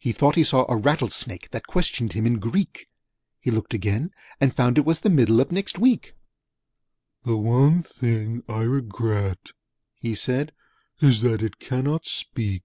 He 0.00 0.12
thought 0.12 0.36
he 0.36 0.44
saw 0.44 0.64
a 0.66 0.78
Rattlesnake 0.78 1.50
That 1.50 1.66
questioned 1.66 2.14
him 2.14 2.24
in 2.24 2.38
Greek: 2.38 2.88
He 3.38 3.50
looked 3.50 3.74
again, 3.74 4.12
and 4.40 4.56
found 4.56 4.78
it 4.78 4.86
was 4.86 5.00
The 5.00 5.10
Middle 5.10 5.42
of 5.42 5.52
Next 5.52 5.78
Week. 5.78 6.14
'The 7.24 7.36
one 7.36 7.82
thing 7.82 8.42
I 8.48 8.62
regret,' 8.62 9.50
he 10.00 10.14
said, 10.14 10.52
'Is 11.02 11.20
that 11.20 11.42
it 11.42 11.58
cannot 11.58 12.06
speak!' 12.06 12.64